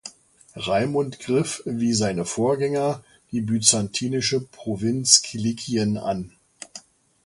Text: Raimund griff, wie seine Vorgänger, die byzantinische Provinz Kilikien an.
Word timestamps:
Raimund 0.55 1.19
griff, 1.19 1.61
wie 1.67 1.93
seine 1.93 2.25
Vorgänger, 2.25 3.03
die 3.31 3.41
byzantinische 3.41 4.39
Provinz 4.41 5.21
Kilikien 5.21 5.99
an. 5.99 6.31